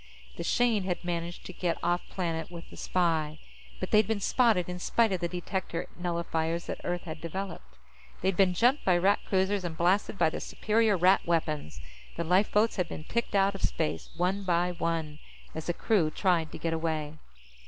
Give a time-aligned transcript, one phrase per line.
[0.35, 3.37] The Shane had managed to get off planet with the spy,
[3.79, 7.77] but they'd been spotted in spite of the detector nullifiers that Earth had developed.
[8.21, 11.79] They'd been jumped by Rat cruisers and blasted by the superior Rat weapons.
[12.15, 15.19] The lifeboats had been picked out of space, one by one,
[15.53, 17.13] as the crew tried to get away.